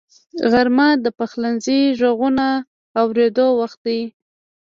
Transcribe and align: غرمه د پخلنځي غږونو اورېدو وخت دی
غرمه 0.51 0.89
د 1.03 1.05
پخلنځي 1.17 1.79
غږونو 1.99 2.49
اورېدو 3.01 3.45
وخت 3.59 3.79
دی 3.85 4.01